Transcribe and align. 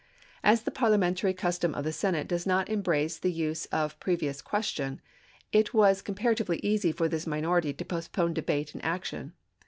As 0.43 0.63
the 0.63 0.71
parliamentary 0.71 1.31
custom 1.31 1.75
of 1.75 1.83
the 1.83 1.93
Senate 1.93 2.27
does 2.27 2.47
not 2.47 2.71
em 2.71 2.81
brace 2.81 3.19
the 3.19 3.31
use 3.31 3.67
of 3.67 3.91
the 3.91 3.97
previous 3.99 4.41
question, 4.41 4.99
it 5.51 5.75
was 5.75 6.01
com 6.01 6.15
paratively 6.15 6.59
easy 6.63 6.91
for 6.91 7.07
this 7.07 7.27
minority 7.27 7.71
to 7.71 7.85
postpone 7.85 8.33
debate 8.33 8.73
and 8.73 8.83
action. 8.83 9.33